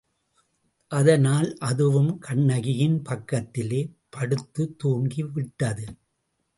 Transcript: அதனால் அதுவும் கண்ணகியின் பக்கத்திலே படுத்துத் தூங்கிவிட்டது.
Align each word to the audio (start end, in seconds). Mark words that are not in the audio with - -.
அதனால் 0.91 1.57
அதுவும் 1.57 2.19
கண்ணகியின் 2.19 3.01
பக்கத்திலே 3.01 3.81
படுத்துத் 4.09 4.77
தூங்கிவிட்டது. 4.83 5.87